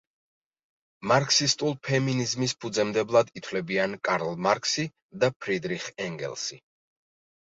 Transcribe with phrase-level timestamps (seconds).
[1.09, 4.87] მარქსისტულ ფემინიზმის ფუძემდებლებად ითვლებიან კარლ მარქსი
[5.25, 6.63] და ფრიდრიხ ენგელსი.